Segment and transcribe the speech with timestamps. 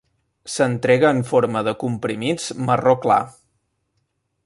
[0.51, 3.23] S"entrega en forma de comprimits marró clar.